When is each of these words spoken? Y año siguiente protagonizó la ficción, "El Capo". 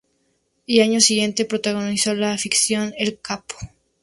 Y 0.65 0.79
año 0.81 0.99
siguiente 0.99 1.45
protagonizó 1.45 2.15
la 2.15 2.35
ficción, 2.35 2.91
"El 2.97 3.19
Capo". 3.21 3.53